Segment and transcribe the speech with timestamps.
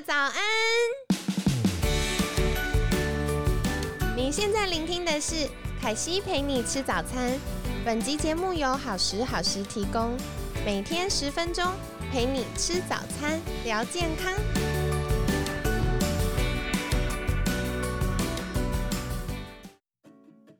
[0.00, 0.34] 早安！
[4.16, 5.48] 你现在聆听的是
[5.80, 7.36] 凯西陪你吃早餐。
[7.84, 10.16] 本集节目由好时好食提供，
[10.64, 11.64] 每天十分钟
[12.12, 14.32] 陪你吃早餐，聊健康。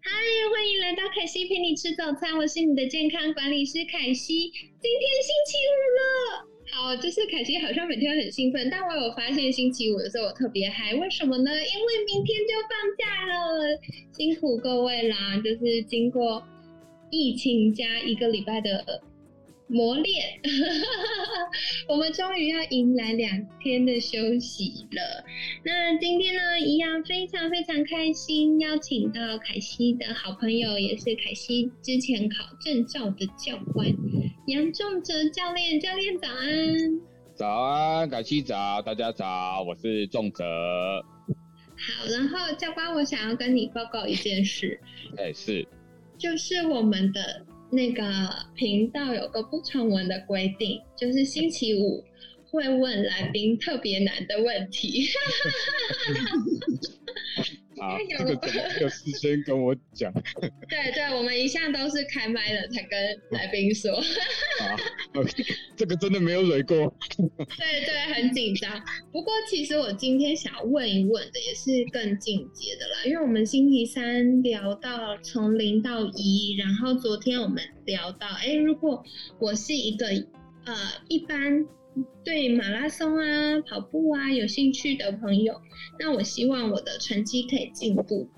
[0.02, 0.10] 嗨，
[0.52, 4.50] 欢迎来到凯西陪你吃早餐，我是你的健康管理师凯西。
[4.50, 6.57] 今天星期五了。
[6.78, 11.50] 哦，就是凯西好像每天很兴奋，但我有发现星期五的时候我特别嗨，为什么呢？
[11.50, 13.78] 因为明天就放假了，
[14.12, 15.36] 辛苦各位啦！
[15.42, 16.40] 就是经过
[17.10, 19.02] 疫情加一个礼拜的
[19.68, 20.40] 磨练，
[21.88, 25.24] 我们终于要迎来两天的休息了。
[25.62, 33.86] 那今天呢，一样非常非常开心，邀请到凯西的好朋友，也是凯西之前考证照的教官。
[34.46, 37.00] 杨仲哲教练，教练早安！
[37.34, 40.44] 早安，凯西早，大家早，我是仲哲。
[41.76, 44.80] 好，然后教官，我想要跟你报告一件事。
[45.18, 45.68] 哎，是，
[46.16, 48.02] 就是我们的那个
[48.54, 52.02] 频道有个不成文的规定，就是星期五
[52.50, 55.06] 会问来宾特别难的问题。
[57.80, 60.12] 啊，这个怎么没有事先跟我讲？
[60.68, 63.92] 对对，我们一向都是开麦了才跟来宾说。
[63.96, 64.76] 啊，
[65.76, 66.76] 这个真的没有蕊过。
[67.36, 68.70] 对对，很紧张。
[69.12, 79.02] 不过其实我今天想要问一问的也是更进阶的啦，因为我们星期三聊到从零到一，然后昨天我们聊到，哎，如果
[79.38, 80.06] 我是一个
[80.64, 80.74] 呃
[81.08, 81.66] 一般。
[82.24, 85.60] 对马拉松啊、跑步啊有兴趣的朋友，
[85.98, 88.28] 那我希望我的成绩可以进步。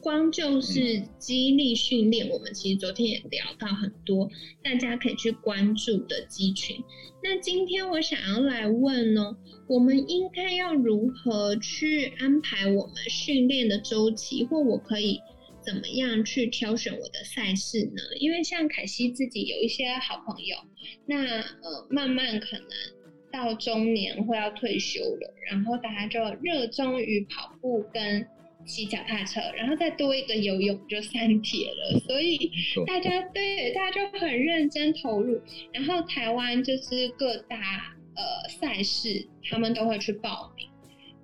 [0.00, 4.28] 光就是激励训练，我们其实昨天也聊到很多，
[4.60, 6.76] 大家可以去关注的肌群。
[7.22, 9.36] 那今天我想要来问呢，
[9.68, 15.20] 我们应该要如何去安排我们训练的周期，或我可以
[15.64, 18.02] 怎么样去挑选我的赛事呢？
[18.18, 20.56] 因为像凯西自己有一些好朋友，
[21.06, 22.68] 那呃，慢慢可能。
[23.32, 28.26] 到中年或要退休了，然后大家就热衷于跑步跟
[28.64, 31.98] 骑脚踏车，然后再多一个游泳就三铁了。
[32.00, 32.50] 所以
[32.86, 35.40] 大家对大家就很认真投入。
[35.72, 37.56] 然后台湾就是各大
[38.14, 40.68] 呃赛事，他们都会去报名。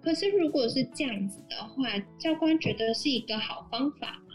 [0.01, 4.35] 可是如果是这样子的话，教官觉得是一个好方法吗？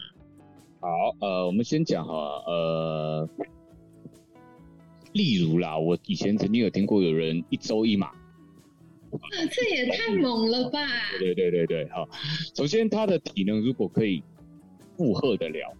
[0.80, 0.88] 好，
[1.20, 2.14] 呃，我们先讲哈，
[2.46, 3.28] 呃。
[5.14, 8.10] 例如啦，我以前曾经有听过有人一周一马，
[9.50, 10.86] 这也太猛了吧！
[11.20, 12.08] 对对对对对，好，
[12.56, 14.22] 首先他的体能如果可以
[14.96, 15.72] 负荷得了。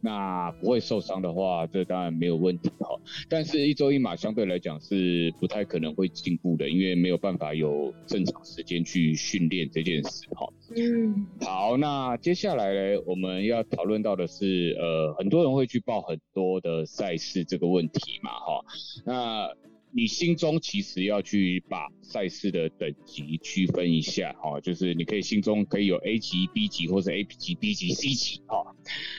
[0.00, 2.98] 那不会受伤的话，这当然没有问题哈。
[3.28, 10.48] 但是，一周一马相对来讲是不太可能会进步的，因为没有办法有正常时间去训练这件事哈。
[10.76, 18.64] 嗯，好，那接下来呢，我们要讨论到的是，呃，很多人会去报很多的赛事这个问题嘛哈。
[19.04, 19.48] 那
[19.92, 28.74] 你心中其实要去把赛事的等级区分一下，哈，就是你可以心中可以有 A 级、B 级，或者 A 级、B 级、C 级，哈。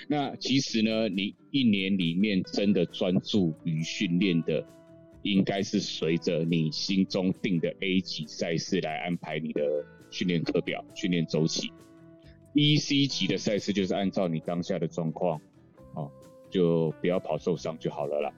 [0.08, 4.66] 那其实呢，你一年里面真的专注于训练的，
[5.24, 9.62] 应该是随着你心中定的 A 级赛事来安排你的
[10.10, 11.70] 训练课表、训练周期。
[12.54, 15.42] B、C 级的赛事就是按照你当下的状况，
[16.52, 18.34] 就不要跑受伤就好了啦。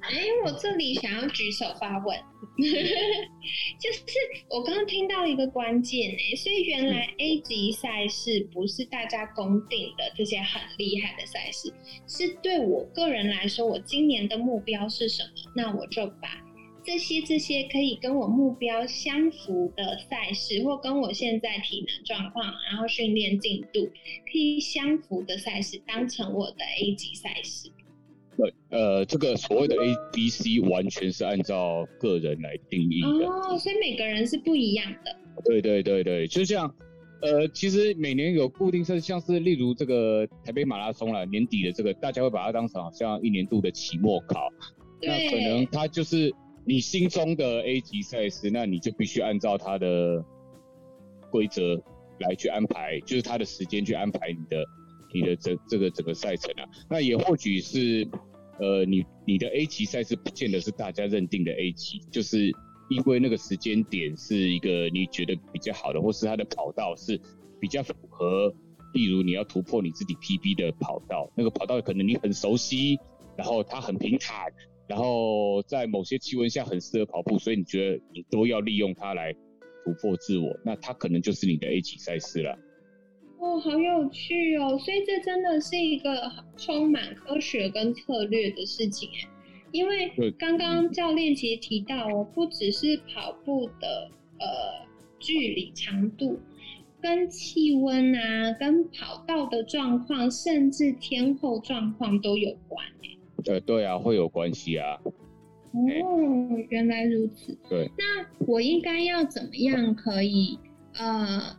[0.00, 2.16] 哎，我这里想要举手发问，
[2.56, 4.02] 就是
[4.48, 11.72] 我刚刚听到一个关键哎，所以原来 A 级赛事不是大家公定的这些很厉害的赛事，
[12.06, 15.52] 是对我个人来说，我今年的目标是什么？
[15.54, 16.49] 那我就把。
[16.82, 27.70] 这些这些可以跟我目标相符的赛事，或跟我现在体能状况，然后训练进度可以相符的赛事，当成我的 A 级赛事。
[28.36, 35.14] 对，呃，这个所谓的 A、B、C 完全是按照个人来定义的哦，所以每个人是不一样的。
[35.44, 36.74] 对对对对，就像
[37.20, 44.48] 呃，其实每年有固定赛，像是例如这个台北马拉松啦，年底的这个，大家会把它当成好像一年度的期末考，
[45.02, 46.34] 那可能它就是。
[46.70, 50.24] 你心中的 A 级赛事，那你就必须按照它的
[51.28, 51.82] 规则
[52.20, 54.64] 来去安排，就是它的时间去安排你的
[55.12, 56.70] 你的这这个整个赛程啊。
[56.88, 58.08] 那也或许是，
[58.60, 62.52] 呃，你你的 A 级赛事不见得是大家认定的 A 级，就是
[62.88, 67.20] 因为那个时间点是一个你觉得比较好的，或是它的跑道是
[67.60, 68.54] 比较符合，
[68.94, 72.96] 例如你要突破你自己 PB 的跑道，那个跑道可能你很熟悉，
[73.36, 74.52] 然后它很平坦。
[74.90, 79.32] 然后在某些气温下很适合跑步，所以你觉得你都要利用它来
[79.84, 82.58] 突破自我，那它可能就是你的 A 级赛事了。
[83.38, 84.76] 哦，好有趣哦！
[84.78, 89.28] 所以这真的是一个充满科学跟策略的事情哎，
[89.70, 94.10] 因为刚刚教练其实提到哦，不只是跑步的
[94.40, 94.46] 呃
[95.20, 96.40] 距离长度，
[97.00, 103.19] 跟气温啊，跟跑道的状况，甚至天候状况都有关哎。
[103.42, 104.98] 对对啊，会有关系啊。
[105.72, 107.56] 哦，原来如此。
[107.68, 110.58] 对，那我应该要怎么样可以
[110.94, 111.56] 呃？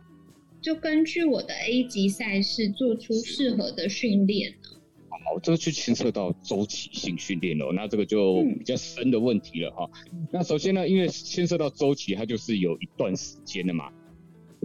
[0.60, 4.68] 就根据我的 A 级赛事做出适合的训练呢？
[5.24, 7.72] 好，这个就牵涉到周期性训练了。
[7.72, 9.90] 那这个就比较深的问题了哈。
[10.30, 13.90] 那首先呢，因为牵涉到周期，它就是有一段时间的嘛。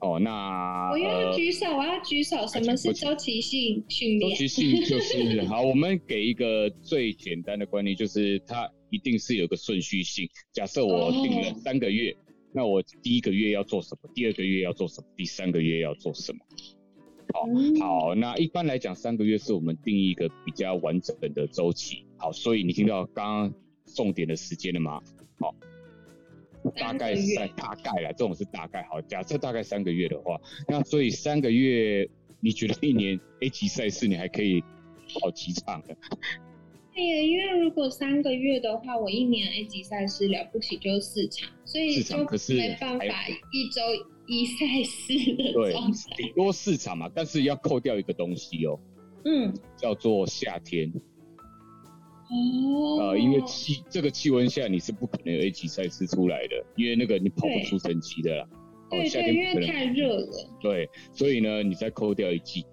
[0.02, 2.46] 哦，那我要举手，我要举手。
[2.48, 4.32] 什么是周期性训练？
[4.32, 10.30] 周期性就是好，我们给一个最简单的观念，就是它一定是有个顺序性。
[10.54, 12.16] 假设我定了三个月。
[12.54, 14.10] 那我第一个月要做什么？
[14.16, 15.08] 第二个月要做什么？
[15.16, 16.40] 第三个月要做什么？
[17.34, 17.46] 好，
[18.08, 22.06] 好，那一般来讲，三个月是我们定义一个比较完整的周期。
[22.18, 23.54] 好，所以你听到刚刚
[23.94, 25.00] 重点的时间了吗？
[25.40, 25.54] 好，
[26.72, 28.84] 大概三，大概啦，这种是大概。
[28.84, 32.10] 好，假设大概三个月的话，那所以三个月，
[32.40, 34.64] 你觉得一年 A 级赛事你还可以
[35.20, 35.96] 跑几场的？
[36.94, 42.18] 对，因为如果三个月的话，我一年 A 级赛事了不起就四场，所以就
[42.56, 43.06] 没办法
[43.52, 43.82] 一周
[44.26, 46.16] 一赛事的状态。
[46.18, 48.80] 顶多四场嘛，但是要扣掉一个东西哦，
[49.26, 50.92] 嗯，叫做夏天。
[52.30, 53.00] 哦。
[53.00, 58.48] 呃，因为气这个气温下你是不可能有 A 级赛事出来的，因为那个你跑不出成绩的啦。
[58.90, 60.50] 对对，因为太热了。
[60.62, 62.66] 对，所以呢，你再扣掉一季。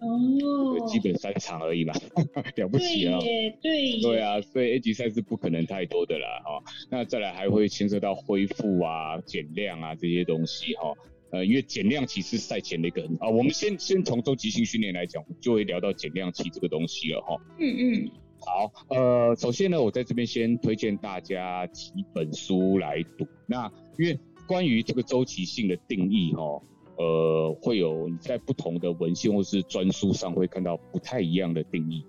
[0.00, 1.92] 哦，基本三场而已嘛，
[2.56, 3.18] 了不起啊！
[3.20, 6.72] 对对啊，所以 A 级赛是不可能太多的啦，哈。
[6.90, 10.94] 那再来还会牵涉到恢复啊、减量啊这些东西，哈。
[11.32, 17.36] 呃，因为减量期是赛前的一个啊，我们先先从周期性训练来讲，就会聊到减量期这个东西了，哈。
[17.58, 18.10] 嗯嗯。
[18.46, 23.26] 好，呃，首先呢，我在这边先推荐大家几本书来读。
[23.46, 26.62] 那因为关于这个周期性的定义，哈。
[26.96, 32.04] 呃，会有你在不同的文献或是专书上会看到不太一样的定义。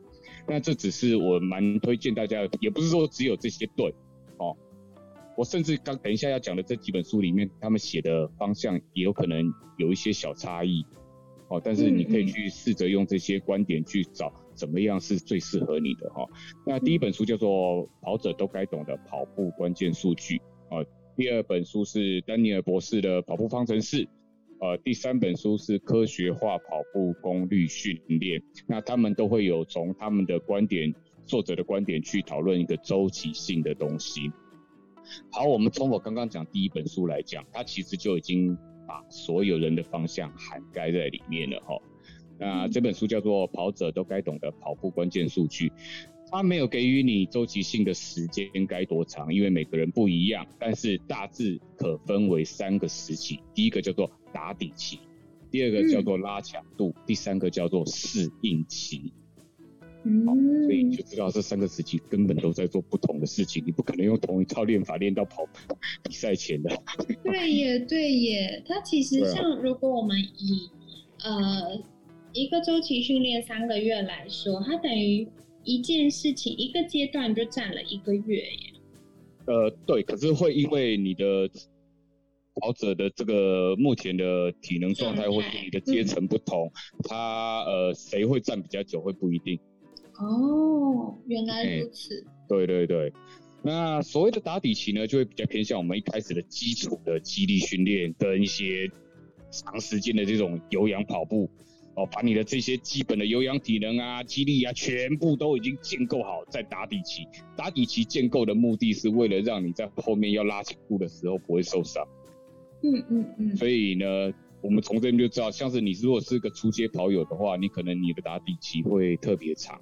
[0.46, 3.96] 那这只是我蛮推荐大家，也不是说只有这些对
[4.38, 4.54] 哦。
[5.38, 10.86] 我甚至刚等一下要讲的这几本书里面，他们写的方向也有可能有一些小差异
[11.48, 11.62] 哦。
[11.64, 16.24] 但是你可以去试着用这些观点去找怎么样是最适合你的哈。
[16.68, 17.50] 那第一本书叫做
[18.04, 20.38] 《跑者都该懂的跑步关键数据》
[20.70, 20.86] 啊，
[21.18, 24.06] 第二本书是丹尼尔博士的《跑步方程式》。
[24.60, 30.94] 呃，第三本书是科学化跑步功率训练，那他们都会有从他们的观点、
[31.26, 34.32] 作者的观点去讨论一个周期性的东西。
[35.32, 38.56] 好，我们从我刚刚讲第一本书来讲，它其实就已经
[38.88, 41.76] 把所有人的方向涵盖在里面了哈。
[42.42, 45.70] 那这本书叫做《跑者都该懂的跑步关键数据》。
[46.32, 50.48] 它没有给予你周期性的时间该多长，因为每个人不一样。
[50.58, 54.98] 但是大致可分为三个时期：第一个叫做打底期，
[55.52, 59.14] 第二个叫做拉强度，第三个叫做适应期。
[60.04, 60.26] 嗯，
[60.64, 65.46] 所以你就知道这三个时期根本都在做不同的事情，你不可能用同一套练法练到跑
[66.02, 66.76] 比赛前的。
[67.24, 68.64] 对耶，对耶。
[68.66, 70.70] 它其实像如果我们以
[71.24, 71.78] 呃
[72.34, 75.28] 一个周期训练三个月来说，它等于。
[75.64, 78.74] 一件事情一个阶段就占了一个月耶。
[79.46, 81.48] 呃，对，可是会因为你的
[82.56, 86.72] 跑者的这个目前的体能状态，或是你的阶层不同，
[87.04, 89.60] 他呃谁会站比较久会不一定。
[90.16, 92.26] 哦，原来如此。
[92.50, 93.14] 对对对，
[93.62, 98.90] 那所谓的打底期呢，就会比较偏向我们一开始的基础的肌力训练，跟一些
[99.52, 101.48] 长时间的这种有氧跑步。
[101.96, 107.28] 哦，把你的这些基本的有氧体能啊、肌力啊，全部都已经建构好，在打底期。
[107.56, 112.08] 打底期建构的目的是为了让你在后面要拉强度的时候不会受伤。
[112.84, 113.56] 嗯嗯嗯。
[113.58, 114.32] 所以呢，
[114.62, 119.80] 我们从这边就知道，像是你如果是个初阶跑友的话，你可能你的打底期会特别长。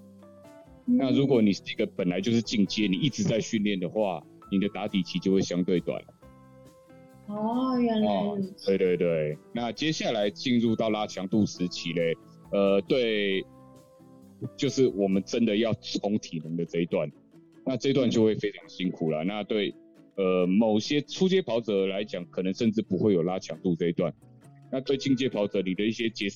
[0.85, 6.03] 那如果你是一个本来就是进阶，你一直在训练的话，你的打底期就会相对短。
[7.29, 8.65] 哦，原来如此。
[8.65, 12.15] 对对对，那接下来进入到拉强度时期嘞，
[12.51, 13.45] 呃，对，
[14.57, 17.11] 就是我们真的要冲体能的这一段，
[17.65, 19.23] 那这段就会非常辛苦了。
[19.23, 19.73] 那对，
[20.15, 24.11] 呃，某些初阶跑者来讲，可能甚至不会有拉强度这一段。
[24.71, 26.27] 那对进阶跑者，你的一些节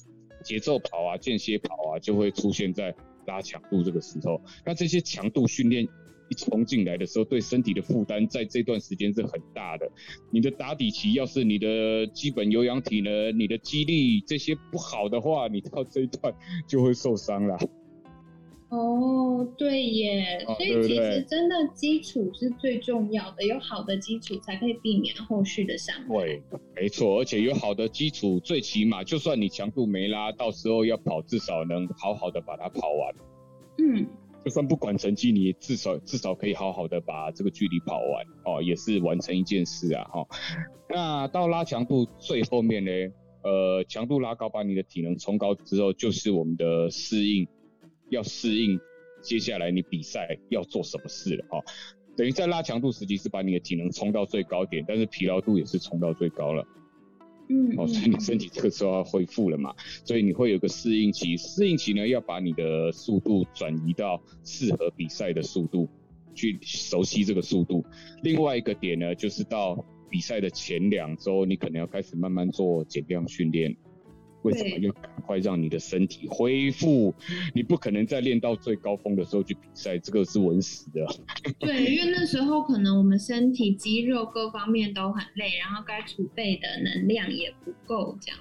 [0.43, 2.93] 节奏跑啊、间歇跑啊，就会出现在
[3.25, 4.39] 拉强度这个时候。
[4.63, 5.88] 那这些强度训练
[6.30, 9.89] 一冲进来的时候，对身体的负担在这段时间是很大的。
[10.32, 16.34] 你的打底期要是你的基本有氧体呢、你的肌力这些不好的话，你到这一段
[16.68, 17.58] 就会受伤了。
[18.70, 26.08] 哦，对耶，哦所以其实真的基础是最重要的，有好的基础才可以避免后续的伤害。
[26.08, 26.42] 对，
[26.75, 33.15] 没错，而且有好的基础，最起码就算你强度没拉，到时候要跑，至少能好好的把它跑完。
[33.77, 34.08] 嗯，
[34.43, 40.27] 就算不管成绩，你也至少至少可以好好的把这个距离跑完哦，也是完成一件事啊哈、
[40.89, 42.91] 那到拉强度最后面呢，
[43.43, 47.47] 呃，强度拉高，把你的体能冲高之后，就是我们的适应，
[48.09, 48.79] 要适应
[49.21, 51.59] 接下来你比赛要做什么事了哈、
[52.17, 56.65] 等于在拉强度时期是把你的体能冲到最高点，但是疲劳度也是冲到最高了。
[57.50, 59.73] 嗯，哦，所以你身体这个时候要恢复了嘛，
[60.05, 61.35] 所以你会有个适应期。
[61.38, 65.89] 适应期呢，要把你的速度转移到适合比赛的速度，
[66.33, 67.85] 去熟悉这个速度。
[68.21, 73.75] 另外一个点呢，就是到比赛的前两周，你可能要开始慢慢做减量训练。
[74.43, 77.13] 为什么对要赶快让你的身体恢复？
[77.53, 81.05] 你不可能在练到最高峰的时候去比赛，这个是稳死的。
[81.59, 88.39] 对，因为那时候可能我们身体肌肉各方面都很累，然后该储备的能量也不够，这样。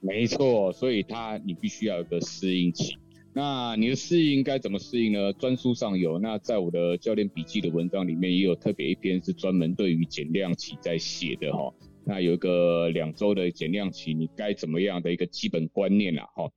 [0.00, 2.96] 没错，所以它你必须要有个适应期。
[3.32, 5.32] 那你的适应该怎么适应呢？
[5.34, 11.72] 专书上有，那在我的教练笔记的文章里面也有特别一篇是专门对于减量期在写的哈。
[12.10, 16.50] 那有一个两周的减量期，你该怎么样的一个基本观念啦哈。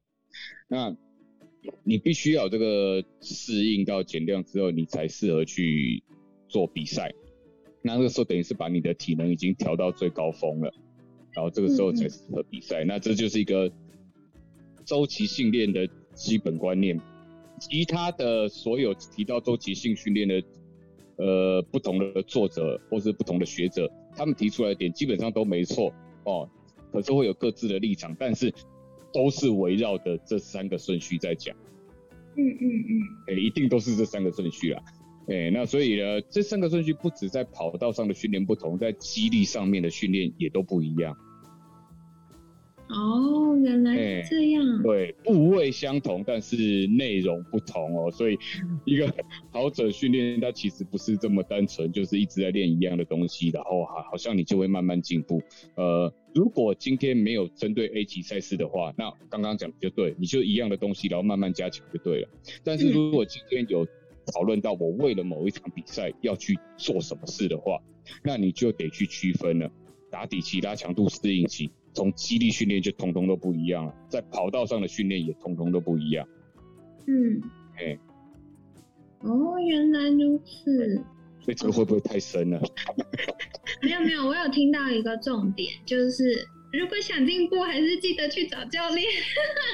[0.67, 0.97] 那
[1.83, 6.01] 你必须要这个适应到减量之后，你才适合去
[6.47, 7.13] 做比赛。
[7.83, 10.73] 那那个时候等于是把你的体能已经调到最高峰了。
[11.33, 12.83] 然后这个时候才适合比赛。
[12.83, 13.71] 那这就是一个
[14.83, 16.99] 周期性练的基本观念。
[17.59, 20.43] 其他的所有提到周期性训练的
[21.17, 25.93] 呃不同的作者或是不同的学者，他们提出来的点基本上都没错
[26.23, 26.49] 哦，
[26.91, 28.53] 可是会有各自的立场，但是
[29.13, 31.55] 都是围绕的这三个顺序在讲。
[32.35, 32.91] 嗯嗯嗯，
[33.27, 34.81] 诶、一定都是这三个顺序啦。
[35.27, 41.15] 诶、那所以呢，这三个顺序不止在跑道上的训练不同，在肌力上面的训练也都不一样。
[42.89, 43.22] 哦，
[43.63, 44.83] 原来是这样。
[44.83, 48.11] 对，部位相同，但是内容不同哦。
[48.11, 48.37] 所以，
[48.85, 49.11] 一个
[49.51, 55.41] 跑者训练，它其实不是这么单纯，就是一直在练一样的东西，然后好好像你就会慢慢进步。
[55.75, 62.27] 呃，如果今天没有针对 A 级赛事的话，那刚刚讲的就对，你就一样的东西，然后慢慢加强就对了。
[62.63, 63.87] 但是如果今天有
[64.33, 67.81] 讨论到我为了某一场比赛要去做什么事的话，
[68.23, 69.71] 那你就得去区分了，
[70.09, 71.69] 打底期、拉强度、适应期。
[71.93, 76.27] 从肌力训练就通通都不一样了，在跑道上的训练也通通都不一样。
[77.07, 77.41] 嗯，
[77.77, 77.97] 哎，
[79.21, 81.03] 哦，原来如此。
[81.39, 82.61] 所以这个会不会太深了？
[83.83, 89.05] 没有没有，我有听到一个重点，就是如果想进步，还是记得去找教练。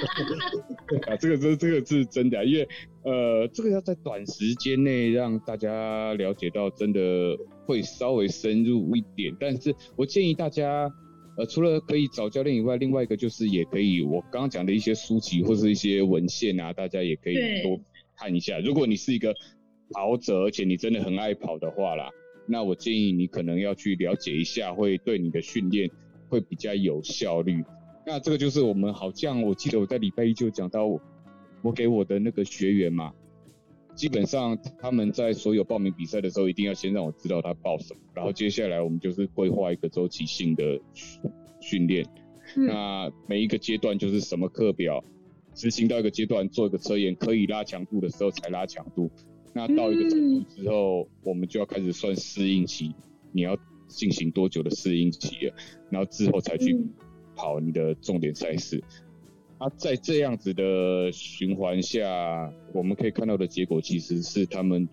[1.07, 2.67] 啊，这个这这个是真的啊、因为
[3.03, 9.35] 呃，这个要在短时间内让大家了解到，真的会稍微深入一点。
[9.39, 10.91] 但是我建议大家，
[11.39, 17.79] 呃，除了可以找教练以外，另外一个就是也可以，我刚刚讲的一些书籍或是一些文献啊，大家也可以多
[18.17, 18.59] 看一下。
[18.59, 19.33] 如果你是一个
[19.91, 22.09] 跑者，而且你真的很爱跑的话啦，
[22.45, 25.89] 那我建议你可能要去了解一下，会对你的训练
[26.27, 27.63] 会比较有效率。
[28.05, 31.01] 那这个就是我们好像我记得我在礼拜一就讲到我，
[31.61, 33.13] 我给我的那个学员嘛，
[33.95, 41.21] 基本上他们在所有报名比赛的时候，一定要先让我知道他报什么，然后接下来我们就是规划一个周期性的训
[41.59, 42.05] 训练。
[42.55, 45.03] 嗯那每一个阶段就是什么课表，
[45.53, 49.11] 执行到一个阶段做一个测验，可以拉强度的时候才拉强度。
[49.53, 52.95] 那到一个程度之后，我们就要开始算适应期，
[53.31, 53.55] 你要
[53.87, 55.53] 进行多久的适应期了，
[55.91, 56.89] 然后之后才去嗯
[57.35, 58.83] 跑你的重点赛事。
[59.59, 64.87] 啊，在这样子的循环下，我们可以看到的结果其实是他们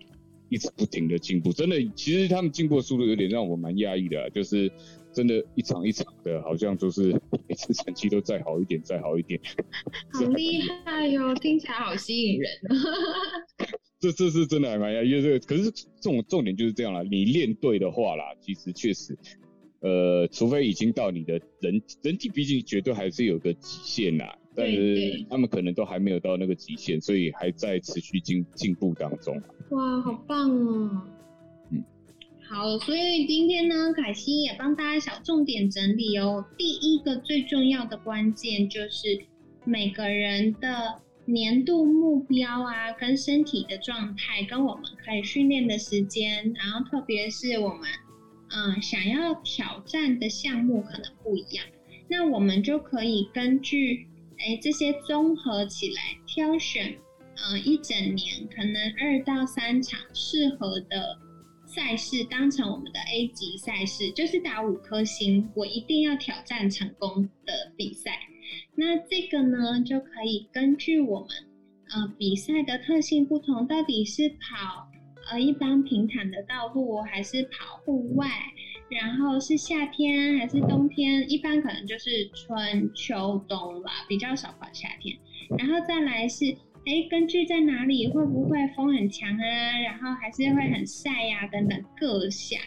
[0.49, 1.53] 一直不停的进步。
[1.53, 4.69] 真的，其实他们进步的速度有点让我蛮讶异的啊，就是
[5.13, 7.13] 真的，一场一场的，好像就是
[7.47, 9.39] 每次成绩都再好一点，再好一点。
[10.11, 12.49] 好厉害哟、听起来好吸引人。
[13.99, 19.17] 这这是真的还蛮讶异，因为这个可是这种重点就是这样啦，你练对的话啦，其实确实，
[19.79, 29.39] 呃，除非已经到你的人人体，毕竟绝对还是有个极限啦，但对是对他们可能都还没有到那个极限，所以还在持续进进步当中。
[29.69, 31.01] 哇，好棒哦！
[31.69, 31.83] 嗯，
[32.41, 36.43] 好，所以今天呢，凯西也帮大家小重点整理哦。
[36.57, 39.19] 第一个最重要的关键就是
[39.63, 47.81] 每个人的年度目标啊，跟身体的状态，跟我们可以训练的时间，然后特别是我们
[48.49, 51.63] 嗯想要挑战的项目可能不一样，
[52.07, 54.07] 那我们就可以根据
[54.39, 56.97] 哎这些综合起来挑选，
[57.35, 61.17] 嗯一整年可能二到三场适合的
[61.65, 68.19] 赛事当成我们的 A 级赛事，就是打五颗星，我一定要挑战成功的比赛。
[68.75, 71.29] 那这个呢，就可以根据我们
[71.89, 74.87] 呃比赛的特性不同，到底是跑
[75.29, 78.29] 呃一般平坦的道路，还是跑户外，
[78.89, 85.17] 然后是夏天还是冬天，一般可能就是春秋冬啦，比较少跑夏天。
[85.57, 86.45] 然后再来是，
[86.85, 92.59] 哎，根据在哪里，会不会风很强啊，然后还是会很晒呀，等等各项。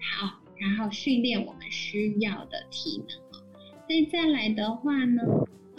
[0.00, 3.42] 好，然后训练我们需要的体能。
[3.86, 5.22] 所以再来的话呢，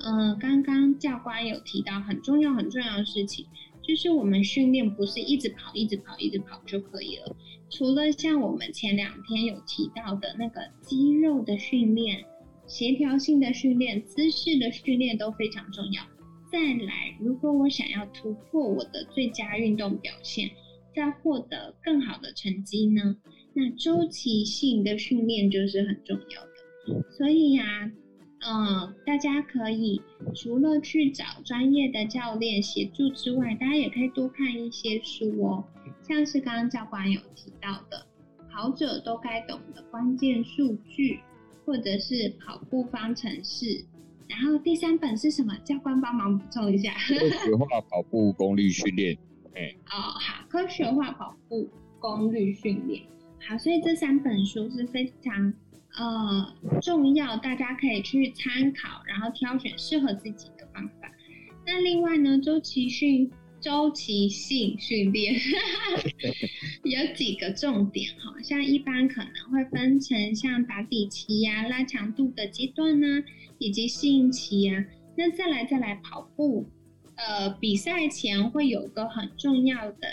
[0.03, 3.45] 嗯，刚刚教官有提到很重要很重要的事情，
[3.87, 7.35] 就是我们训练不是一直跑一直跑一直跑就可以了。
[7.69, 12.23] 除了像我们前两天有提到的那个肌肉的训练、
[12.67, 16.01] 协调性的训练、姿势的训练都非常重要。
[16.51, 20.49] 再来，如果我想要突破我的最佳运动表现，
[20.95, 23.17] 再获得更好的成绩呢，
[23.53, 27.03] 那周期性的训练就是很重要的。
[27.17, 27.91] 所以呀，
[28.39, 30.01] 嗯，大家可以
[30.35, 35.63] 除了去找专业的教练协助之外，大家也可以多看一些书哦，
[36.03, 38.05] 像是刚刚教官有提到的
[38.51, 41.15] 《跑者都该懂的关键数据》，
[41.65, 43.65] 或者是《跑步方程式》。
[44.29, 45.57] 然后第三本是什么？
[45.63, 46.93] 教官帮忙补充一下。
[46.93, 49.17] 科学化跑步功率训练。
[49.55, 51.67] 哎，哦，好，科学化跑步
[51.99, 53.01] 功率训练。
[53.39, 55.51] 好，所以这三本书是非常。
[55.97, 61.11] 呃，重要，大家可以去参考，然后挑选适合自己的方法。
[61.65, 65.35] 那另外呢，周期训、周期性训练
[66.85, 73.23] 有几个重点哈，像一般可能会分成像打底期呀、拉强度的阶段呢，
[73.57, 74.85] 以及适应期呀。
[75.15, 76.69] 那再来再来跑步，
[77.15, 80.07] 呃，比赛前会有个很重要的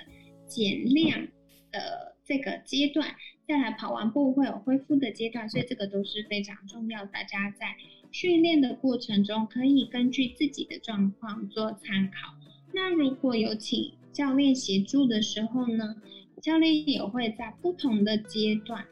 [0.46, 1.28] 减量
[1.70, 3.14] 的这个阶段。
[3.46, 7.04] 再来跑完步会有恢复的阶段，所以这个都是非常重要。
[7.06, 7.76] 大家在
[8.10, 12.34] 训练的过程中，可以根据自己的状况做参考。
[12.72, 15.96] 那如果有请教练协助的时候呢，
[16.40, 18.84] 教练也会在不同的阶段，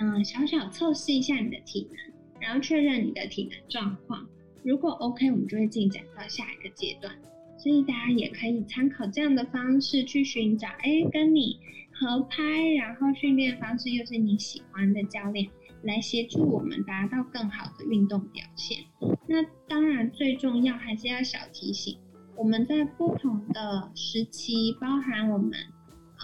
[0.00, 4.26] 嗯，小小测试一下你的体能，然后确认你的体能状况。
[4.62, 7.12] 如果 OK，我们就会进展到下一个阶段。
[7.58, 11.58] 所以大家也可以参考这样的方式去寻找，哎，跟你。
[12.00, 12.42] 合拍，
[12.78, 15.48] 然后训练方式又是你喜欢的教练
[15.82, 18.78] 来协助我们达到更好的运动表现。
[19.26, 21.98] 那当然最重要还是要小提醒，
[22.36, 25.52] 我们在不同的时期，包含我们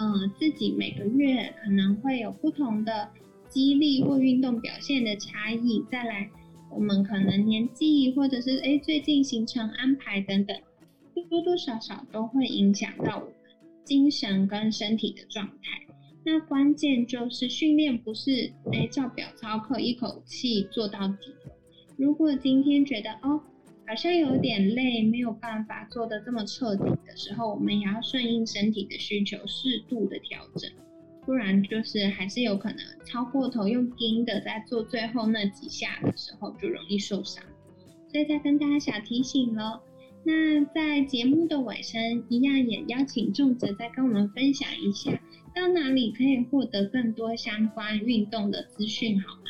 [0.01, 3.11] 嗯自己每个月可能会有不同的
[3.49, 5.85] 激励或运动表现的差异。
[5.91, 6.31] 再来，
[6.71, 10.57] 我们可能年纪或者是哎最近行程安排等等，
[11.29, 13.33] 多多少少都会影响到我。
[13.85, 15.95] 精神跟身体的状态，
[16.25, 21.33] 那关键就是训练不是哎照表操课一口气做到底。
[21.97, 23.41] 如果今天觉得哦
[23.87, 30.71] 好像有点累，没有办法做的这么彻底的时候，我们也要顺应身体的需求，适度的调整，
[31.27, 37.45] 不然就是还是有可能超过头用盯的在做最后那几下的时候就容易受伤。
[38.11, 39.81] 所以再跟大家小提醒喽。
[40.25, 45.13] 那在节目的尾声，一样也邀请仲哲再跟我们分享一下，
[45.55, 49.43] 到哪里可以获得更多相关运动的资讯，好吗？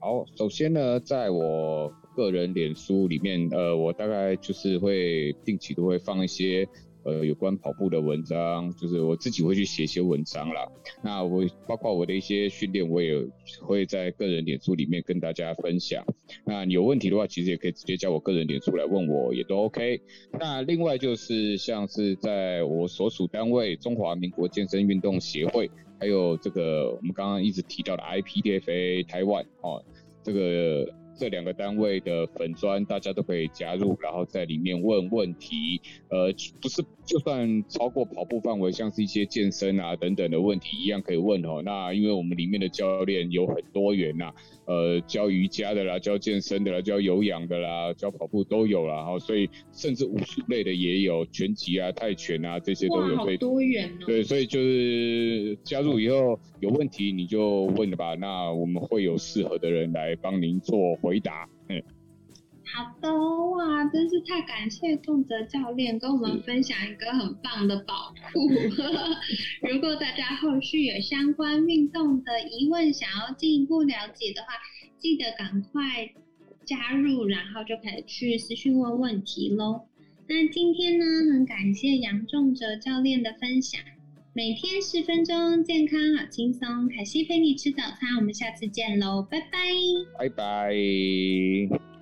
[0.00, 6.66] 好，首先呢，在我个人脸书里面，呃，我大概就是会定期都会放一些。
[7.02, 10.68] 呃，有关跑步的文章，就是我自己会去写一些文章啦。
[11.02, 13.14] 那我包括我的一些训练，我也
[13.62, 16.04] 会在个人脸书里面跟大家分享。
[16.44, 20.00] 那你有问题的话，其实也可以直接叫我个人脸书来问我，也都 OK。
[20.38, 29.82] 那另外就是像是在我所属单位中华民国健身运动协会，还有这个我们刚刚一直提到的 IPDFA 台湾哦，
[30.22, 30.99] 这个。
[31.20, 35.82] 这两个单位的粉砖，大家都可以加入，然后在里面问问题。
[36.08, 41.60] 呃，不是，就算超过跑步范围，像是一些健身啊等等的问题，一样可以问哦。
[41.62, 44.32] 那因为我们里面的教练有很多元呐。
[44.70, 53.16] 呃，教瑜伽的啦，教健身的啦，教有氧的啦，教跑步都有啦，哈，所以甚至武术类的也有，拳击啊、泰拳啊这些都有。
[53.16, 54.04] 好多元哦。
[54.06, 61.48] 对，所以就是加入以后有问题你就问了吧，那我们会有适合的人来帮您做回答。
[62.72, 68.48] 嗯，好的哇，真是太感谢仲哲教练跟我们分享一个很棒的宝库。
[69.68, 74.48] 如果大家后续有相关运动的疑问，想要进一步了解的话，
[74.98, 76.10] 记得赶快
[76.64, 79.82] 加入，然后就可以去私讯问问题喽。
[80.28, 83.80] 那今天呢，很感谢杨仲哲教练的分享。
[84.32, 86.88] 每天十分钟，健康好轻松。
[86.88, 89.58] 凯西陪你吃早餐，我们下次见喽，拜拜，
[90.16, 91.99] 拜拜。